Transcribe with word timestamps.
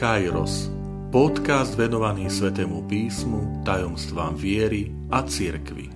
Kairos, 0.00 0.72
podcast 1.12 1.76
venovaný 1.76 2.32
Svetému 2.32 2.88
písmu, 2.88 3.60
tajomstvám 3.68 4.32
viery 4.32 4.88
a 5.12 5.20
cirkvi. 5.28 5.92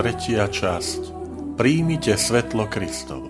Tretia 0.00 0.48
časť. 0.48 1.12
Príjmite 1.60 2.16
svetlo 2.16 2.64
Kristovo. 2.72 3.29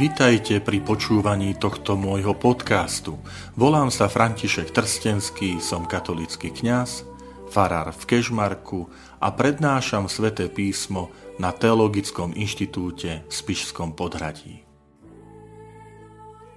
Vitajte 0.00 0.64
pri 0.64 0.80
počúvaní 0.80 1.60
tohto 1.60 1.92
môjho 1.92 2.32
podcastu. 2.32 3.20
Volám 3.52 3.92
sa 3.92 4.08
František 4.08 4.72
Trstenský, 4.72 5.60
som 5.60 5.84
katolický 5.84 6.48
kňaz, 6.48 7.04
farár 7.52 7.92
v 7.92 8.08
Kežmarku 8.08 8.88
a 9.20 9.28
prednášam 9.28 10.08
sväté 10.08 10.48
písmo 10.48 11.12
na 11.36 11.52
Teologickom 11.52 12.32
inštitúte 12.32 13.28
v 13.28 13.32
Spišskom 13.44 13.92
podhradí. 13.92 14.64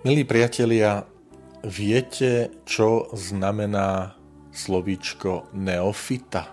Milí 0.07 0.23
priatelia, 0.23 1.03
viete, 1.67 2.63
čo 2.63 3.11
znamená 3.11 4.15
slovíčko 4.55 5.51
neofita? 5.51 6.47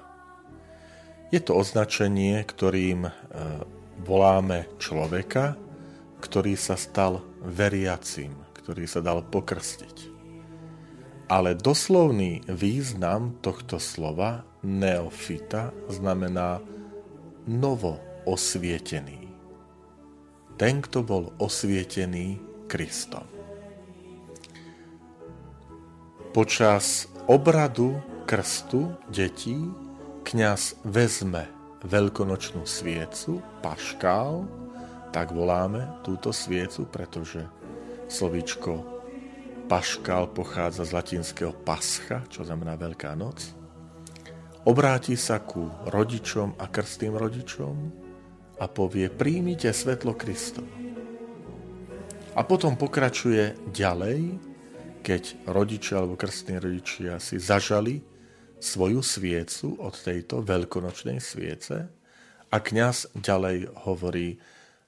Je 1.31 1.39
to 1.39 1.55
označenie, 1.55 2.43
ktorým 2.43 3.07
e, 3.07 3.13
voláme 4.03 4.67
človeka, 4.83 5.70
ktorý 6.21 6.55
sa 6.55 6.77
stal 6.77 7.25
veriacím, 7.41 8.37
ktorý 8.61 8.85
sa 8.85 9.01
dal 9.01 9.25
pokrstiť. 9.25 10.13
Ale 11.31 11.57
doslovný 11.57 12.45
význam 12.51 13.39
tohto 13.41 13.81
slova 13.81 14.45
neofita 14.61 15.73
znamená 15.89 16.61
novo 17.49 18.03
osvietený. 18.29 19.31
Ten, 20.61 20.85
kto 20.85 21.01
bol 21.01 21.33
osvietený 21.41 22.37
Kristom. 22.69 23.25
Počas 26.31 27.11
obradu 27.27 27.99
krstu 28.29 28.95
detí 29.11 29.59
kňaz 30.23 30.79
vezme 30.87 31.51
veľkonočnú 31.83 32.63
sviecu, 32.69 33.41
paškál, 33.65 34.47
tak 35.11 35.35
voláme 35.35 35.87
túto 36.07 36.31
sviecu, 36.31 36.87
pretože 36.87 37.43
slovíčko 38.07 38.83
paškal 39.71 40.31
pochádza 40.35 40.83
z 40.83 40.95
latinského 40.95 41.55
pascha, 41.55 42.27
čo 42.27 42.43
znamená 42.43 42.75
Veľká 42.75 43.15
noc. 43.15 43.55
Obráti 44.67 45.15
sa 45.15 45.39
ku 45.41 45.71
rodičom 45.89 46.59
a 46.59 46.67
krstým 46.67 47.15
rodičom 47.15 47.75
a 48.61 48.69
povie, 48.69 49.09
príjmite 49.09 49.73
svetlo 49.73 50.13
Kristovo. 50.19 50.69
A 52.37 52.47
potom 52.47 52.77
pokračuje 52.79 53.57
ďalej, 53.73 54.39
keď 55.01 55.23
rodičia 55.49 55.99
alebo 55.99 56.15
krstní 56.15 56.61
rodičia 56.61 57.17
si 57.19 57.41
zažali 57.41 58.05
svoju 58.61 59.01
sviecu 59.01 59.81
od 59.81 59.97
tejto 59.97 60.45
veľkonočnej 60.45 61.19
sviece 61.19 61.89
a 62.53 62.57
kňaz 62.61 63.17
ďalej 63.17 63.73
hovorí, 63.89 64.37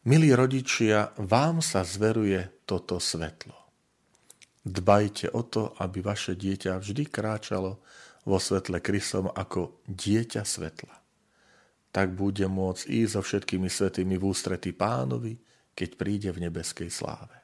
Milí 0.03 0.35
rodičia, 0.35 1.15
vám 1.15 1.63
sa 1.63 1.87
zveruje 1.87 2.67
toto 2.67 2.99
svetlo. 2.99 3.55
Dbajte 4.67 5.31
o 5.31 5.47
to, 5.47 5.79
aby 5.79 6.03
vaše 6.03 6.35
dieťa 6.35 6.75
vždy 6.83 7.07
kráčalo 7.07 7.79
vo 8.27 8.39
svetle 8.43 8.83
Kristom 8.83 9.31
ako 9.31 9.79
dieťa 9.87 10.43
svetla. 10.43 10.91
Tak 11.95 12.19
bude 12.19 12.43
môcť 12.51 12.83
ísť 12.83 13.13
so 13.15 13.23
všetkými 13.23 13.71
svetými 13.71 14.19
v 14.19 14.27
ústretí 14.27 14.75
pánovi, 14.75 15.39
keď 15.79 15.91
príde 15.95 16.35
v 16.35 16.51
nebeskej 16.51 16.91
sláve. 16.91 17.39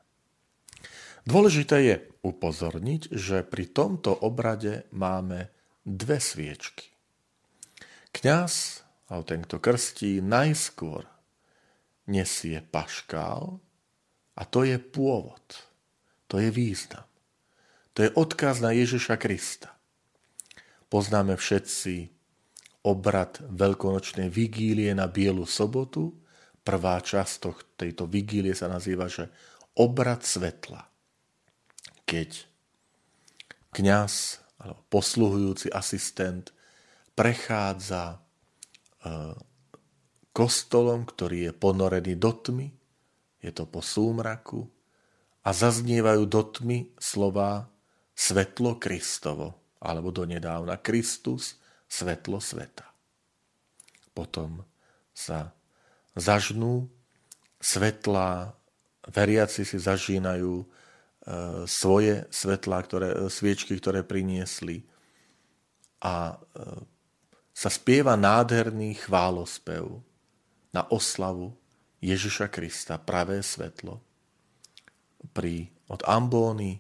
Dôležité 1.31 1.77
je 1.87 1.97
upozorniť, 2.27 3.15
že 3.15 3.47
pri 3.47 3.71
tomto 3.71 4.11
obrade 4.11 4.83
máme 4.91 5.47
dve 5.87 6.19
sviečky. 6.19 6.91
Kňaz, 8.11 8.83
alebo 9.07 9.25
ten, 9.31 9.47
kto 9.47 9.63
krstí, 9.63 10.19
najskôr 10.19 11.07
nesie 12.09 12.65
paškál 12.65 13.61
a 14.35 14.43
to 14.49 14.65
je 14.65 14.81
pôvod, 14.81 15.45
to 16.27 16.41
je 16.41 16.49
význam. 16.49 17.05
To 17.99 18.07
je 18.07 18.15
odkaz 18.15 18.63
na 18.63 18.71
Ježiša 18.71 19.19
Krista. 19.19 19.75
Poznáme 20.87 21.35
všetci 21.35 22.09
obrad 22.87 23.43
veľkonočnej 23.43 24.31
vigílie 24.31 24.95
na 24.95 25.11
Bielu 25.11 25.45
sobotu. 25.45 26.15
Prvá 26.63 27.03
časť 27.03 27.75
tejto 27.75 28.07
vigílie 28.07 28.55
sa 28.55 28.71
nazýva, 28.71 29.11
že 29.11 29.29
obrad 29.75 30.23
svetla. 30.23 30.87
Keď 32.07 32.49
kňaz 33.75 34.41
alebo 34.59 34.83
posluhujúci 34.91 35.71
asistent 35.71 36.51
prechádza 37.15 38.15
e, 38.15 38.19
kostolom, 40.39 41.03
ktorý 41.03 41.51
je 41.51 41.53
ponorený 41.53 42.15
do 42.15 42.31
tmy, 42.31 42.71
je 43.43 43.51
to 43.51 43.67
po 43.67 43.83
súmraku 43.83 44.71
a 45.43 45.51
zaznievajú 45.51 46.23
do 46.31 46.43
tmy 46.47 46.95
slova 46.95 47.67
svetlo 48.15 48.79
Kristovo, 48.79 49.75
alebo 49.83 50.15
donedávna 50.15 50.79
Kristus, 50.79 51.59
svetlo 51.91 52.39
sveta. 52.39 52.87
Potom 54.15 54.63
sa 55.11 55.51
zažnú 56.15 56.87
svetlá, 57.59 58.55
veriaci 59.11 59.67
si 59.67 59.79
zažínajú 59.79 60.63
e, 60.63 60.67
svoje 61.67 62.27
svetlá, 62.31 62.79
ktoré, 62.87 63.27
sviečky, 63.27 63.75
ktoré 63.79 64.07
priniesli 64.07 64.87
a 65.99 66.35
e, 66.35 66.37
sa 67.55 67.71
spieva 67.71 68.15
nádherný 68.15 68.99
chválospev 69.03 70.08
na 70.73 70.85
oslavu 70.89 71.57
Ježiša 71.99 72.47
Krista, 72.53 73.01
pravé 73.01 73.43
svetlo, 73.43 73.99
pri, 75.35 75.67
od 75.91 76.07
Ambóny, 76.07 76.79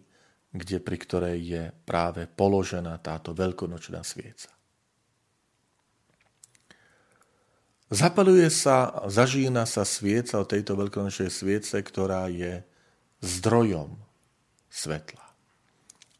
kde, 0.54 0.78
pri 0.78 0.96
ktorej 0.96 1.38
je 1.42 1.64
práve 1.84 2.30
položená 2.30 2.96
táto 3.02 3.34
veľkonočná 3.34 4.00
svieca. 4.06 4.50
Zapaluje 7.88 8.52
sa, 8.52 9.08
zažína 9.08 9.64
sa 9.64 9.82
svieca 9.82 10.44
od 10.44 10.48
tejto 10.48 10.76
veľkonočnej 10.76 11.32
sviece, 11.32 11.80
ktorá 11.80 12.28
je 12.28 12.60
zdrojom 13.24 13.96
svetla. 14.68 15.24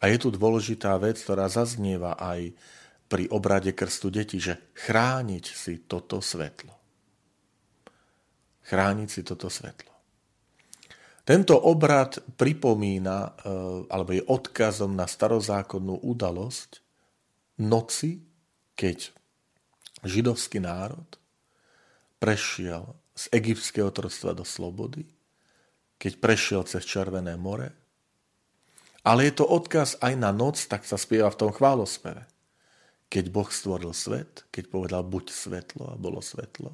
A 0.00 0.04
je 0.08 0.16
tu 0.16 0.32
dôležitá 0.32 0.96
vec, 0.96 1.20
ktorá 1.20 1.46
zaznieva 1.52 2.16
aj 2.16 2.56
pri 3.08 3.28
obrade 3.28 3.76
krstu 3.76 4.08
detí, 4.08 4.40
že 4.40 4.72
chrániť 4.74 5.44
si 5.44 5.84
toto 5.84 6.24
svetlo 6.24 6.77
chrániť 8.68 9.08
si 9.08 9.20
toto 9.24 9.48
svetlo. 9.48 9.88
Tento 11.24 11.56
obrad 11.56 12.20
pripomína, 12.40 13.18
e, 13.20 13.30
alebo 13.92 14.10
je 14.16 14.24
odkazom 14.24 14.96
na 14.96 15.04
starozákonnú 15.04 16.00
udalosť 16.00 16.80
noci, 17.60 18.24
keď 18.72 19.12
židovský 20.08 20.60
národ 20.60 21.04
prešiel 22.16 22.96
z 23.12 23.24
egyptského 23.34 23.90
otroctva 23.90 24.32
do 24.32 24.46
slobody, 24.46 25.04
keď 26.00 26.12
prešiel 26.16 26.62
cez 26.64 26.86
Červené 26.86 27.34
more. 27.34 27.74
Ale 29.04 29.28
je 29.28 29.42
to 29.42 29.44
odkaz 29.44 30.00
aj 30.00 30.14
na 30.16 30.30
noc, 30.30 30.56
tak 30.64 30.88
sa 30.88 30.96
spieva 30.96 31.28
v 31.28 31.40
tom 31.44 31.50
chválospeve. 31.50 32.24
Keď 33.08 33.24
Boh 33.32 33.48
stvoril 33.48 33.92
svet, 33.96 34.48
keď 34.48 34.64
povedal 34.68 35.02
buď 35.04 35.32
svetlo 35.32 35.92
a 35.92 36.00
bolo 36.00 36.20
svetlo, 36.20 36.72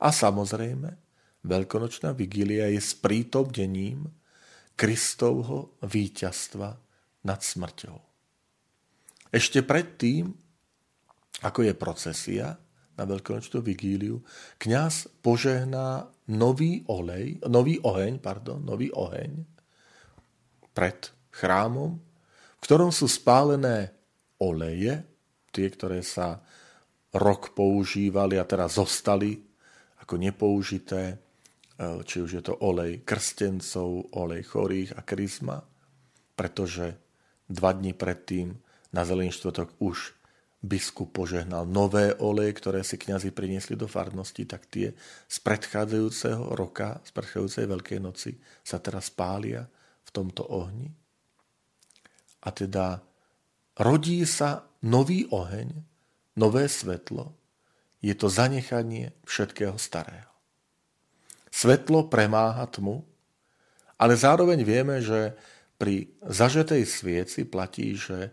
a 0.00 0.08
samozrejme, 0.10 0.90
veľkonočná 1.44 2.16
vigília 2.16 2.72
je 2.72 2.80
sprítomnením 2.80 4.08
Kristovho 4.74 5.78
víťazstva 5.84 6.74
nad 7.24 7.40
smrťou. 7.40 7.96
Ešte 9.34 9.62
predtým, 9.66 10.30
ako 11.42 11.60
je 11.66 11.74
procesia 11.74 12.54
na 12.94 13.04
veľkonočnú 13.06 13.58
vigíliu, 13.58 14.22
kňaz 14.62 15.10
požehná 15.18 16.06
nový 16.30 16.86
olej, 16.86 17.42
nový 17.50 17.82
oheň, 17.82 18.22
pardon, 18.22 18.62
nový 18.62 18.94
oheň 18.94 19.42
pred 20.70 21.10
chrámom, 21.34 21.98
v 22.58 22.62
ktorom 22.62 22.94
sú 22.94 23.10
spálené 23.10 23.90
oleje, 24.38 25.02
tie, 25.50 25.66
ktoré 25.70 26.02
sa 26.02 26.42
rok 27.14 27.54
používali 27.54 28.38
a 28.38 28.46
teraz 28.46 28.78
zostali 28.78 29.53
ako 30.04 30.20
nepoužité, 30.20 31.16
e, 31.16 31.16
či 32.04 32.20
už 32.20 32.30
je 32.36 32.42
to 32.44 32.54
olej 32.60 33.00
krstencov, 33.08 34.12
olej 34.12 34.44
chorých 34.44 34.92
a 34.94 35.00
kryzma, 35.00 35.64
pretože 36.36 37.00
dva 37.48 37.72
dní 37.72 37.96
predtým 37.96 38.52
na 38.92 39.02
Zelený 39.02 39.32
štvrtok 39.32 39.80
už 39.80 40.12
biskup 40.64 41.12
požehnal 41.12 41.68
nové 41.68 42.16
oleje, 42.16 42.56
ktoré 42.56 42.80
si 42.80 42.96
kňazi 42.96 43.32
priniesli 43.36 43.76
do 43.76 43.84
farnosti, 43.84 44.48
tak 44.48 44.64
tie 44.68 44.96
z 45.28 45.36
predchádzajúceho 45.44 46.56
roka, 46.56 47.04
z 47.04 47.10
predchádzajúcej 47.12 47.64
Veľkej 47.68 48.00
noci 48.00 48.32
sa 48.64 48.80
teraz 48.80 49.12
pália 49.12 49.68
v 50.04 50.10
tomto 50.12 50.48
ohni. 50.48 50.88
A 52.44 52.48
teda 52.52 53.00
rodí 53.76 54.24
sa 54.24 54.64
nový 54.84 55.28
oheň, 55.28 55.68
nové 56.40 56.64
svetlo, 56.68 57.43
je 58.04 58.12
to 58.12 58.28
zanechanie 58.28 59.16
všetkého 59.24 59.80
starého. 59.80 60.28
Svetlo 61.48 62.12
premáha 62.12 62.68
tmu, 62.68 63.00
ale 63.96 64.12
zároveň 64.12 64.60
vieme, 64.60 65.00
že 65.00 65.32
pri 65.80 66.12
zažetej 66.20 66.82
svieci 66.84 67.48
platí, 67.48 67.96
že 67.96 68.28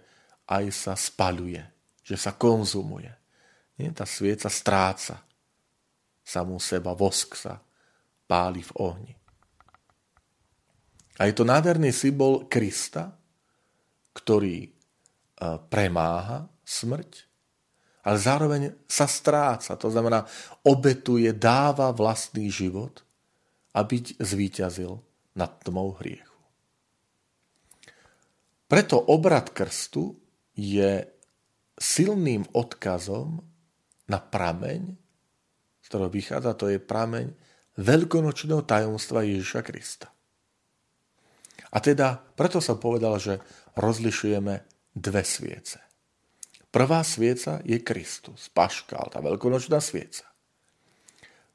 aj 0.51 0.65
sa 0.75 0.93
spaľuje, 0.99 1.63
že 2.03 2.19
sa 2.19 2.35
konzumuje. 2.35 3.15
Nie? 3.79 3.95
Tá 3.95 4.03
svieca 4.03 4.51
stráca 4.51 5.23
samú 6.27 6.59
seba, 6.59 6.91
vosk 6.91 7.39
sa 7.39 7.63
páli 8.27 8.59
v 8.59 8.71
ohni. 8.83 9.13
A 11.15 11.29
je 11.29 11.33
to 11.37 11.47
nádherný 11.47 11.93
symbol 11.95 12.49
Krista, 12.49 13.13
ktorý 14.11 14.65
e, 14.65 14.69
premáha 15.69 16.49
smrť, 16.65 17.30
ale 18.01 18.17
zároveň 18.17 18.61
sa 18.89 19.05
stráca. 19.05 19.77
To 19.77 19.87
znamená, 19.93 20.25
obetuje, 20.65 21.29
dáva 21.33 21.93
vlastný 21.93 22.49
život, 22.49 23.05
aby 23.77 24.01
zvíťazil 24.19 24.99
nad 25.37 25.51
tmou 25.63 25.95
hriechu. 26.01 26.27
Preto 28.67 28.99
obrad 28.99 29.51
krstu 29.51 30.15
je 30.55 31.03
silným 31.75 32.47
odkazom 32.55 33.43
na 34.07 34.19
prameň, 34.19 34.81
z 35.81 35.85
ktorého 35.87 36.11
vychádza, 36.11 36.55
to 36.55 36.71
je 36.71 36.79
prameň 36.79 37.31
veľkonočného 37.79 38.63
tajomstva 38.63 39.27
Ježiša 39.27 39.61
Krista. 39.63 40.07
A 41.71 41.77
teda, 41.79 42.19
preto 42.35 42.59
som 42.59 42.75
povedal, 42.75 43.15
že 43.19 43.39
rozlišujeme 43.79 44.55
dve 44.91 45.23
sviece. 45.23 45.90
Prvá 46.71 47.03
svieca 47.03 47.59
je 47.67 47.83
Kristus, 47.83 48.47
paškál, 48.55 49.11
tá 49.11 49.19
veľkonočná 49.19 49.83
svieca. 49.83 50.23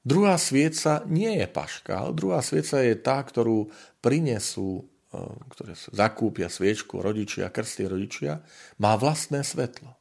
Druhá 0.06 0.36
svieca 0.38 1.02
nie 1.08 1.40
je 1.40 1.48
paškál, 1.48 2.14
druhá 2.14 2.44
svieca 2.44 2.84
je 2.84 2.94
tá, 2.94 3.18
ktorú 3.24 3.72
prinesú, 4.04 4.86
e, 5.10 5.18
ktoré 5.50 5.72
zakúpia 5.74 6.46
sviečku 6.46 7.02
rodičia, 7.02 7.50
krstí 7.50 7.88
rodičia, 7.88 8.44
má 8.78 8.94
vlastné 8.94 9.42
svetlo. 9.42 9.96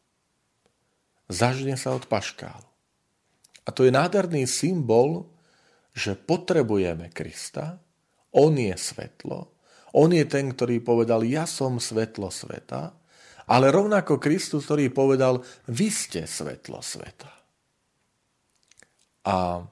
Zažne 1.31 1.73
sa 1.79 1.95
od 1.95 2.05
paškálu. 2.05 2.69
A 3.65 3.73
to 3.73 3.81
je 3.87 3.89
nádherný 3.89 4.45
symbol, 4.45 5.25
že 5.95 6.13
potrebujeme 6.13 7.09
Krista, 7.09 7.81
On 8.29 8.53
je 8.53 8.75
svetlo, 8.77 9.49
On 9.95 10.11
je 10.11 10.27
ten, 10.27 10.51
ktorý 10.51 10.83
povedal, 10.83 11.23
ja 11.23 11.47
som 11.49 11.79
svetlo 11.79 12.29
sveta, 12.29 12.93
ale 13.45 13.69
rovnako 13.69 14.17
Kristus, 14.17 14.65
ktorý 14.65 14.89
povedal, 14.89 15.41
vy 15.69 15.87
ste 15.93 16.25
svetlo 16.25 16.81
sveta. 16.81 17.29
A 19.25 19.65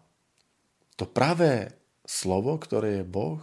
to 0.93 1.05
pravé 1.09 1.73
slovo, 2.05 2.57
ktoré 2.57 3.01
je 3.01 3.05
Boh, 3.05 3.41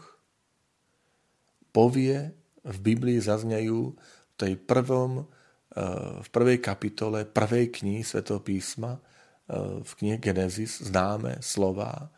povie, 1.70 2.34
v 2.60 2.78
Biblii 2.82 3.18
zaznejú 3.18 3.94
v 3.96 4.34
tej 4.36 4.54
prvom, 4.58 5.24
eh, 5.24 6.20
v 6.20 6.28
prvej 6.28 6.58
kapitole 6.60 7.24
prvej 7.24 7.72
knihy 7.72 8.02
Svetého 8.04 8.42
písma, 8.42 8.98
eh, 8.98 9.80
v 9.80 9.90
knihe 9.98 10.16
Genesis, 10.20 10.82
známe 10.82 11.40
slova, 11.40 12.10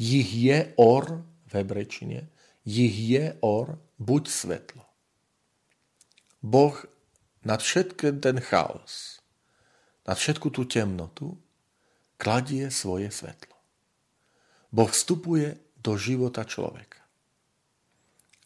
jich 0.00 0.30
je 0.30 0.72
or 0.80 1.20
v 1.50 1.52
hebrečine, 1.52 2.30
jich 2.64 2.96
je 2.96 3.36
or, 3.44 3.76
buď 4.00 4.22
svetlo. 4.30 4.84
Boh 6.40 6.72
nad 7.44 7.60
všetký 7.60 8.20
ten 8.20 8.38
chaos, 8.40 9.20
nad 10.04 10.16
všetku 10.16 10.52
tú 10.52 10.68
temnotu, 10.68 11.36
kladie 12.20 12.68
svoje 12.68 13.08
svetlo. 13.08 13.56
Boh 14.70 14.90
vstupuje 14.90 15.56
do 15.80 15.96
života 15.96 16.44
človeka. 16.44 17.00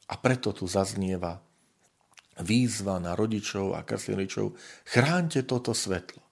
A 0.08 0.14
preto 0.20 0.55
tu 0.55 0.69
zaznieva 0.69 1.43
výzva 2.43 2.99
na 2.99 3.14
rodičov 3.14 3.79
a 3.79 3.87
krsteničov, 3.87 4.58
chránte 4.88 5.47
toto 5.47 5.70
svetlo. 5.70 6.23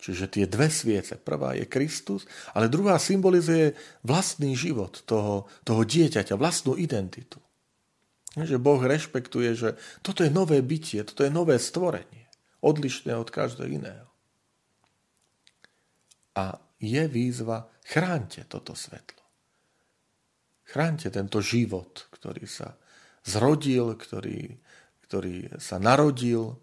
Čiže 0.00 0.28
tie 0.28 0.44
dve 0.44 0.68
sviece. 0.68 1.16
Prvá 1.16 1.56
je 1.56 1.64
Kristus, 1.64 2.28
ale 2.52 2.68
druhá 2.68 3.00
symbolizuje 3.00 3.72
vlastný 4.04 4.52
život 4.52 5.00
toho, 5.08 5.48
toho 5.64 5.82
dieťaťa, 5.84 6.36
vlastnú 6.36 6.76
identitu. 6.76 7.40
Že 8.34 8.58
Boh 8.58 8.82
rešpektuje, 8.82 9.54
že 9.54 9.78
toto 10.02 10.26
je 10.26 10.30
nové 10.30 10.58
bytie, 10.58 11.06
toto 11.06 11.22
je 11.22 11.30
nové 11.30 11.54
stvorenie, 11.62 12.26
odlišné 12.58 13.14
od 13.14 13.30
každého 13.30 13.70
iného. 13.70 14.10
A 16.34 16.58
je 16.82 17.06
výzva, 17.06 17.70
chránte 17.86 18.42
toto 18.50 18.74
svetlo. 18.74 19.22
Chránte 20.66 21.14
tento 21.14 21.38
život, 21.38 22.10
ktorý 22.10 22.50
sa 22.50 22.74
zrodil, 23.22 23.94
ktorý, 23.94 24.58
ktorý 25.06 25.54
sa 25.62 25.78
narodil 25.78 26.58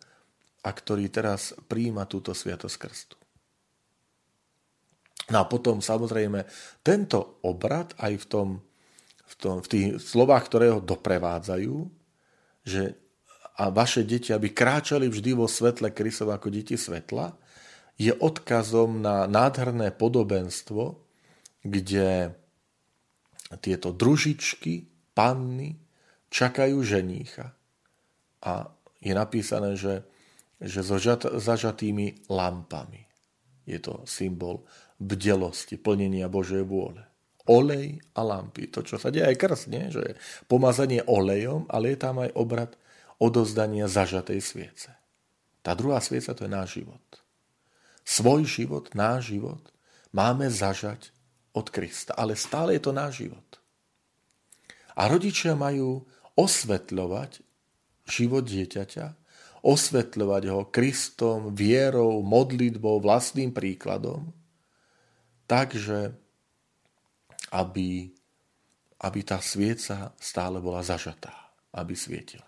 a 0.62 0.70
ktorý 0.76 1.08
teraz 1.08 1.56
príjima 1.72 2.04
túto 2.06 2.36
sviatosť 2.36 2.78
krstu. 2.78 3.18
No 5.32 5.38
a 5.42 5.46
potom 5.48 5.80
samozrejme 5.80 6.44
tento 6.84 7.40
obrad 7.48 7.96
aj 8.04 8.14
v 8.20 8.26
tom 8.28 8.48
v, 9.32 9.34
tom, 9.40 9.56
v 9.64 9.68
tých 9.72 9.88
slovách, 10.04 10.52
ktoré 10.52 10.76
ho 10.76 10.84
doprevádzajú, 10.84 11.76
že 12.68 13.00
a 13.62 13.70
vaše 13.70 14.02
deti, 14.02 14.32
aby 14.34 14.50
kráčali 14.50 15.06
vždy 15.12 15.38
vo 15.38 15.46
svetle 15.46 15.92
Kristova 15.94 16.40
ako 16.40 16.50
deti 16.50 16.80
svetla, 16.80 17.36
je 18.00 18.10
odkazom 18.10 19.04
na 19.04 19.30
nádherné 19.30 19.94
podobenstvo, 19.94 20.98
kde 21.62 22.34
tieto 23.62 23.94
družičky, 23.94 24.90
panny, 25.14 25.78
čakajú 26.32 26.82
ženícha. 26.82 27.54
A 28.42 28.72
je 29.04 29.14
napísané, 29.14 29.78
že, 29.78 30.08
že 30.58 30.82
so 30.82 30.98
žat, 30.98 31.28
zažatými 31.28 32.32
lampami. 32.32 33.06
Je 33.70 33.78
to 33.78 34.02
symbol 34.10 34.66
bdelosti, 34.98 35.78
plnenia 35.78 36.32
Božej 36.32 36.66
vôle 36.66 37.11
olej 37.50 38.02
a 38.14 38.22
lampy. 38.22 38.70
To, 38.70 38.86
čo 38.86 39.02
sa 39.02 39.10
deje 39.10 39.26
aj 39.26 39.38
krst, 39.40 39.66
nie? 39.72 39.90
že 39.90 40.02
je 40.02 40.14
pomazanie 40.46 41.02
olejom, 41.06 41.66
ale 41.72 41.96
je 41.96 41.98
tam 41.98 42.22
aj 42.22 42.32
obrad 42.38 42.72
odozdania 43.22 43.86
zažatej 43.86 44.40
sviece. 44.42 44.90
Tá 45.62 45.78
druhá 45.78 46.02
svieca 46.02 46.34
to 46.34 46.46
je 46.46 46.52
náš 46.52 46.70
život. 46.82 47.06
Svoj 48.02 48.50
život, 48.50 48.90
náš 48.98 49.34
život 49.38 49.62
máme 50.10 50.50
zažať 50.50 51.14
od 51.54 51.70
Krista, 51.70 52.18
ale 52.18 52.34
stále 52.34 52.78
je 52.78 52.82
to 52.82 52.92
náš 52.92 53.22
život. 53.26 53.46
A 54.98 55.06
rodičia 55.06 55.54
majú 55.54 56.04
osvetľovať 56.34 57.46
život 58.10 58.44
dieťaťa, 58.50 59.06
osvetľovať 59.62 60.44
ho 60.50 60.62
Kristom, 60.74 61.54
vierou, 61.54 62.26
modlitbou, 62.26 62.98
vlastným 62.98 63.54
príkladom, 63.54 64.34
takže 65.46 66.18
aby, 67.52 68.08
aby 69.04 69.20
tá 69.28 69.44
svieca 69.44 70.16
stále 70.18 70.64
bola 70.64 70.80
zažatá, 70.80 71.36
aby 71.76 71.94
svietila. 71.94 72.48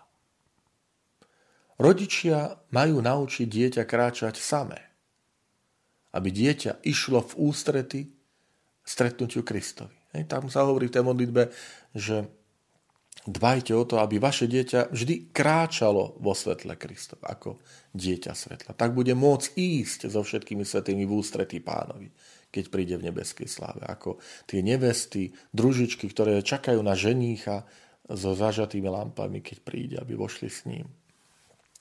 Rodičia 1.76 2.54
majú 2.70 3.02
naučiť 3.02 3.46
dieťa 3.50 3.82
kráčať 3.84 4.38
samé, 4.38 4.78
aby 6.14 6.30
dieťa 6.30 6.86
išlo 6.86 7.20
v 7.20 7.32
ústrety 7.50 8.00
stretnutiu 8.86 9.42
Kristovi. 9.42 9.94
Tam 10.30 10.46
sa 10.46 10.62
hovorí 10.62 10.86
v 10.86 10.94
tej 10.94 11.04
modlitbe, 11.04 11.42
že 11.90 12.30
dbajte 13.26 13.74
o 13.74 13.82
to, 13.82 13.98
aby 13.98 14.22
vaše 14.22 14.46
dieťa 14.46 14.94
vždy 14.94 15.34
kráčalo 15.34 16.14
vo 16.22 16.32
svetle 16.38 16.78
Kristov, 16.78 17.18
ako 17.26 17.58
dieťa 17.90 18.30
svetla. 18.30 18.78
Tak 18.78 18.94
bude 18.94 19.10
môcť 19.18 19.58
ísť 19.58 20.00
so 20.14 20.22
všetkými 20.22 20.62
svetými 20.62 21.02
v 21.02 21.12
ústretí 21.18 21.58
pánovi 21.58 22.06
keď 22.54 22.70
príde 22.70 22.94
v 22.94 23.10
nebeskej 23.10 23.50
sláve. 23.50 23.82
Ako 23.82 24.22
tie 24.46 24.62
nevesty, 24.62 25.34
družičky, 25.50 26.06
ktoré 26.06 26.38
čakajú 26.38 26.78
na 26.78 26.94
ženícha 26.94 27.66
so 28.06 28.38
zažatými 28.38 28.86
lampami, 28.86 29.42
keď 29.42 29.56
príde, 29.66 29.96
aby 29.98 30.14
vošli 30.14 30.46
s 30.46 30.62
ním. 30.70 30.86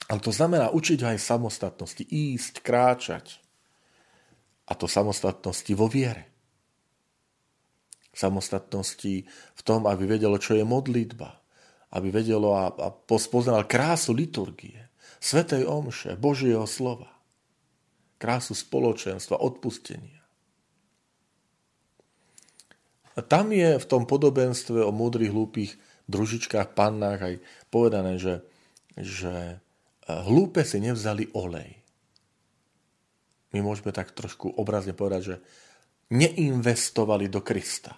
Ale 0.09 0.17
to 0.17 0.33
znamená 0.33 0.73
učiť 0.73 1.05
ho 1.05 1.13
aj 1.13 1.21
samostatnosti, 1.21 2.01
ísť, 2.09 2.65
kráčať. 2.65 3.37
A 4.65 4.73
to 4.73 4.89
samostatnosti 4.89 5.69
vo 5.77 5.85
viere. 5.85 6.25
Samostatnosti 8.17 9.29
v 9.29 9.61
tom, 9.61 9.85
aby 9.85 10.09
vedelo, 10.09 10.41
čo 10.41 10.57
je 10.57 10.65
modlitba. 10.65 11.43
aby 11.93 12.09
vedelo 12.09 12.57
a, 12.57 12.73
a 12.73 12.89
spoznal 13.21 13.69
krásu 13.69 14.17
liturgie, 14.17 14.89
svetej 15.21 15.69
omše, 15.69 16.17
Božieho 16.17 16.65
slova, 16.65 17.13
krásu 18.17 18.57
spoločenstva, 18.57 19.37
odpustenia. 19.37 20.12
Tam 23.13 23.53
je 23.53 23.77
v 23.77 23.85
tom 23.85 24.09
podobenstve 24.09 24.81
o 24.81 24.89
múdrych, 24.89 25.29
hlúpých 25.29 25.77
družičkách, 26.09 26.73
pannách 26.73 27.19
aj 27.21 27.35
povedané, 27.69 28.17
že, 28.17 28.41
že 28.97 29.33
e, 29.33 29.55
hlúpe 30.09 30.65
si 30.65 30.81
nevzali 30.81 31.29
olej. 31.37 31.77
My 33.53 33.61
môžeme 33.61 33.93
tak 33.93 34.17
trošku 34.17 34.49
obrazne 34.57 34.97
povedať, 34.97 35.21
že 35.21 35.35
neinvestovali 36.09 37.29
do 37.29 37.45
Krista 37.45 37.93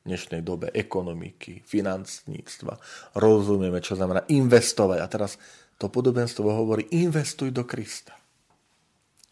v 0.00 0.14
dnešnej 0.14 0.40
dobe 0.40 0.70
ekonomiky, 0.70 1.66
financníctva. 1.66 2.78
Rozumieme, 3.18 3.82
čo 3.82 3.98
znamená 3.98 4.24
investovať. 4.30 4.98
A 5.02 5.06
teraz 5.10 5.36
to 5.76 5.90
podobenstvo 5.90 6.46
hovorí, 6.46 6.86
investuj 6.94 7.50
do 7.50 7.66
Krista. 7.66 8.16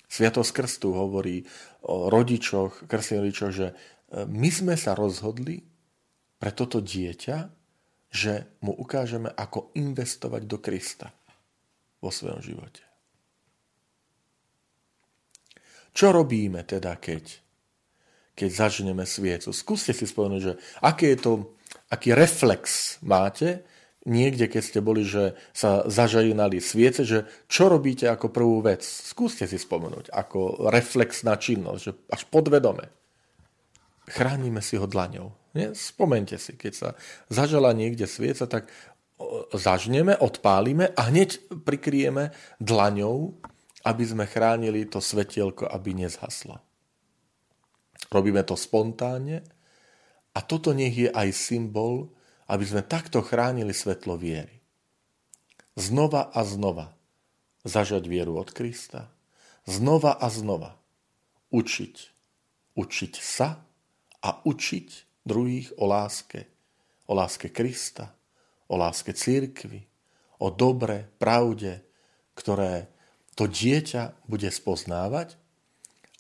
Sviatosť 0.09 0.51
krstu 0.57 0.97
hovorí 0.97 1.45
o 1.85 2.09
rodičoch, 2.09 2.89
krstných 2.89 3.29
rodičoch, 3.29 3.53
že 3.53 3.77
my 4.13 4.49
sme 4.49 4.75
sa 4.75 4.97
rozhodli 4.97 5.61
pre 6.41 6.51
toto 6.55 6.81
dieťa, 6.81 7.37
že 8.09 8.57
mu 8.65 8.73
ukážeme, 8.73 9.29
ako 9.29 9.75
investovať 9.77 10.43
do 10.49 10.57
Krista 10.63 11.13
vo 12.01 12.09
svojom 12.09 12.41
živote. 12.41 12.81
Čo 15.93 16.15
robíme 16.15 16.65
teda, 16.65 16.97
keď 16.97 17.49
keď 18.39 18.51
zažneme 18.55 19.03
sviecu. 19.03 19.51
Skúste 19.51 19.91
si 19.91 20.07
spomenúť, 20.07 20.43
že 20.47 20.55
aký 20.79 21.11
je 21.11 21.19
to, 21.19 21.33
aký 21.91 22.15
reflex 22.15 22.95
máte 23.03 23.67
niekde, 24.07 24.47
keď 24.47 24.63
ste 24.63 24.81
boli, 24.81 25.03
že 25.03 25.35
sa 25.51 25.83
zažajinali 25.85 26.63
sviece, 26.63 27.03
že 27.03 27.27
čo 27.51 27.67
robíte 27.67 28.07
ako 28.07 28.31
prvú 28.31 28.63
vec. 28.63 28.87
Skúste 28.87 29.45
si 29.51 29.59
spomenúť 29.59 30.15
ako 30.15 30.71
reflexná 30.71 31.35
činnosť, 31.35 31.81
že 31.83 31.93
až 32.09 32.23
podvedome. 32.31 32.89
Chránime 34.09 34.65
si 34.65 34.81
ho 34.81 34.89
dlaňou. 34.89 35.33
Nie? 35.53 35.77
Spomente 35.77 36.41
si, 36.41 36.57
keď 36.57 36.73
sa 36.73 36.89
zažala 37.29 37.77
niekde 37.77 38.09
svieca, 38.09 38.49
tak 38.49 38.73
zažneme, 39.53 40.15
odpálime 40.15 40.95
a 40.95 41.11
hneď 41.11 41.43
prikryjeme 41.67 42.31
dlaňou, 42.63 43.35
aby 43.85 44.05
sme 44.07 44.25
chránili 44.27 44.87
to 44.87 45.03
svetielko, 45.03 45.67
aby 45.67 45.95
nezhaslo. 45.95 46.63
Robíme 48.09 48.41
to 48.47 48.55
spontánne 48.57 49.45
a 50.33 50.39
toto 50.41 50.73
nech 50.73 50.95
je 50.95 51.11
aj 51.11 51.35
symbol, 51.35 52.09
aby 52.49 52.65
sme 52.65 52.87
takto 52.87 53.21
chránili 53.21 53.75
svetlo 53.75 54.17
viery. 54.17 54.63
Znova 55.77 56.33
a 56.33 56.41
znova 56.43 56.97
zažať 57.67 58.09
vieru 58.09 58.41
od 58.41 58.51
Krista. 58.51 59.13
Znova 59.69 60.17
a 60.17 60.27
znova 60.33 60.79
učiť. 61.53 61.97
Učiť 62.79 63.15
sa 63.19 63.68
a 64.25 64.43
učiť 64.43 64.89
druhých 65.27 65.77
o 65.79 65.85
láske. 65.87 66.49
O 67.09 67.17
láske 67.17 67.49
Krista, 67.49 68.13
o 68.69 68.77
láske 68.77 69.17
církvy, 69.17 69.81
o 70.45 70.53
dobre, 70.53 71.09
pravde, 71.17 71.81
ktoré 72.37 72.93
to 73.33 73.49
dieťa 73.49 74.29
bude 74.29 74.51
spoznávať 74.53 75.41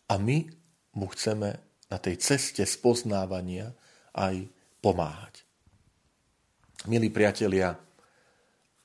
a 0.09 0.17
my 0.17 0.49
mu 0.97 1.07
chceme 1.13 1.61
na 1.93 1.99
tej 2.01 2.17
ceste 2.17 2.65
spoznávania 2.65 3.77
aj 4.17 4.49
pomáhať. 4.81 5.45
Milí 6.89 7.13
priatelia, 7.13 7.77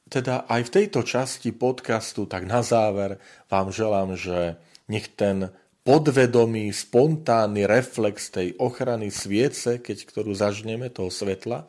teda 0.09 0.49
aj 0.49 0.61
v 0.67 0.73
tejto 0.81 1.01
časti 1.07 1.55
podcastu, 1.55 2.27
tak 2.27 2.43
na 2.43 2.59
záver 2.65 3.17
vám 3.47 3.71
želám, 3.71 4.19
že 4.19 4.59
nech 4.91 5.07
ten 5.15 5.49
podvedomý, 5.83 6.71
spontánny 6.71 7.67
reflex 7.67 8.31
tej 8.31 8.55
ochrany 8.59 9.11
sviece, 9.11 9.83
keď 9.83 10.07
ktorú 10.07 10.31
zažneme, 10.31 10.87
toho 10.87 11.11
svetla, 11.11 11.67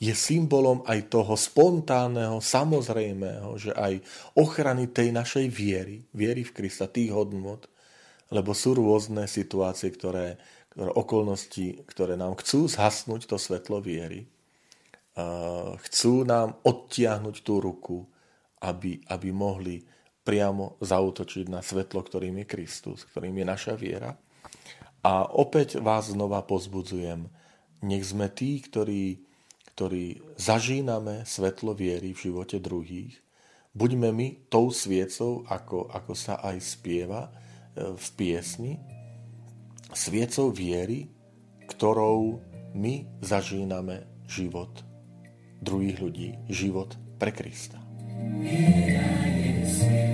je 0.00 0.12
symbolom 0.12 0.82
aj 0.84 1.12
toho 1.12 1.36
spontánneho, 1.36 2.42
samozrejmého, 2.42 3.56
že 3.56 3.72
aj 3.72 4.00
ochrany 4.36 4.90
tej 4.90 5.14
našej 5.14 5.46
viery, 5.48 6.02
viery 6.12 6.42
v 6.42 6.52
Krista, 6.52 6.90
tých 6.90 7.14
hodnot, 7.14 7.70
lebo 8.32 8.56
sú 8.56 8.74
rôzne 8.74 9.28
situácie, 9.30 9.94
ktoré, 9.94 10.40
ktoré 10.74 10.90
okolnosti, 10.90 11.86
ktoré 11.86 12.18
nám 12.18 12.34
chcú 12.40 12.66
zhasnúť 12.66 13.30
to 13.30 13.36
svetlo 13.38 13.78
viery. 13.78 14.26
Chcú 15.78 16.26
nám 16.26 16.58
odtiahnuť 16.66 17.36
tú 17.46 17.62
ruku, 17.62 18.02
aby, 18.66 18.98
aby 19.06 19.28
mohli 19.30 19.78
priamo 20.24 20.80
zautočiť 20.80 21.46
na 21.52 21.60
svetlo, 21.60 22.00
ktorým 22.00 22.42
je 22.42 22.46
Kristus, 22.48 23.04
ktorým 23.04 23.36
je 23.38 23.46
naša 23.46 23.76
viera. 23.76 24.16
A 25.04 25.28
opäť 25.28 25.78
vás 25.84 26.08
znova 26.08 26.40
pozbudzujem. 26.40 27.28
Nech 27.84 28.08
sme 28.08 28.32
tí, 28.32 28.64
ktorí, 28.64 29.20
ktorí 29.76 30.24
zažíname 30.40 31.28
svetlo 31.28 31.76
viery 31.76 32.16
v 32.16 32.32
živote 32.32 32.56
druhých. 32.56 33.20
Buďme 33.76 34.16
my 34.16 34.48
tou 34.48 34.72
sviecou, 34.72 35.44
ako, 35.44 35.92
ako 35.92 36.12
sa 36.16 36.40
aj 36.40 36.56
spieva, 36.64 37.28
v 37.74 38.06
piesni 38.14 38.78
sviecou 39.90 40.54
viery, 40.54 41.10
ktorou 41.66 42.38
my 42.74 43.18
zažíname 43.18 44.06
život 44.30 44.82
druhých 45.58 45.98
ľudí, 45.98 46.30
život 46.46 46.94
pre 47.18 47.34
Krista. 47.34 47.82
Viera 48.38 50.13